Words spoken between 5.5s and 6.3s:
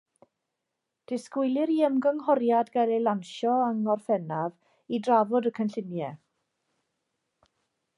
y cynlluniau.